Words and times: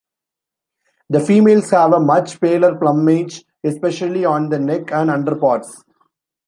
The 1.11 1.19
females 1.19 1.69
have 1.69 1.93
a 1.93 1.99
much 1.99 2.41
paler 2.41 2.75
plumage 2.75 3.45
especially 3.63 4.25
on 4.25 4.49
the 4.49 4.57
neck 4.57 4.91
and 4.91 5.11
underparts. 5.11 5.83